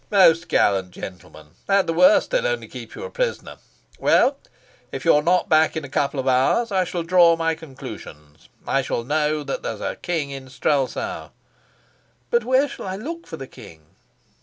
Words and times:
"Most 0.09 0.47
gallant 0.47 0.89
gentleman! 0.89 1.49
At 1.69 1.85
the 1.85 1.93
worst 1.93 2.31
they'll 2.31 2.47
only 2.47 2.67
keep 2.67 2.95
you 2.95 3.03
a 3.03 3.11
prisoner. 3.11 3.57
Well, 3.99 4.39
if 4.91 5.05
you're 5.05 5.21
not 5.21 5.47
back 5.47 5.77
in 5.77 5.85
a 5.85 5.89
couple 5.89 6.19
of 6.19 6.27
hours, 6.27 6.71
I 6.71 6.85
shall 6.85 7.03
draw 7.03 7.35
my 7.35 7.53
conclusions. 7.53 8.49
I 8.65 8.81
shall 8.81 9.03
know 9.03 9.43
that 9.43 9.61
there's 9.61 9.79
a 9.79 9.97
king 9.97 10.31
in 10.31 10.49
Strelsau." 10.49 11.29
"But 12.31 12.43
where 12.43 12.67
shall 12.67 12.87
I 12.87 12.95
look 12.95 13.27
for 13.27 13.37
the 13.37 13.45
king?" 13.45 13.85